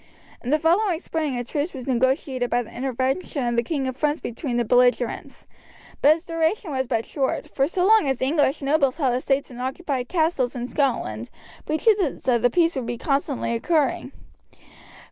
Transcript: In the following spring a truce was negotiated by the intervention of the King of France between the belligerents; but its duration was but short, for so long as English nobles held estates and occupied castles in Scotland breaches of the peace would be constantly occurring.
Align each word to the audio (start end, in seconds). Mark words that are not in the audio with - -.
In 0.43 0.49
the 0.49 0.57
following 0.57 0.99
spring 0.99 1.37
a 1.37 1.43
truce 1.43 1.75
was 1.75 1.85
negotiated 1.85 2.49
by 2.49 2.63
the 2.63 2.75
intervention 2.75 3.45
of 3.45 3.55
the 3.55 3.61
King 3.61 3.87
of 3.87 3.95
France 3.95 4.19
between 4.19 4.57
the 4.57 4.65
belligerents; 4.65 5.45
but 6.01 6.15
its 6.15 6.25
duration 6.25 6.71
was 6.71 6.87
but 6.87 7.05
short, 7.05 7.53
for 7.53 7.67
so 7.67 7.85
long 7.85 8.07
as 8.09 8.19
English 8.19 8.63
nobles 8.63 8.97
held 8.97 9.13
estates 9.13 9.51
and 9.51 9.61
occupied 9.61 10.09
castles 10.09 10.55
in 10.55 10.67
Scotland 10.67 11.29
breaches 11.67 12.27
of 12.27 12.41
the 12.41 12.49
peace 12.49 12.75
would 12.75 12.87
be 12.87 12.97
constantly 12.97 13.53
occurring. 13.53 14.11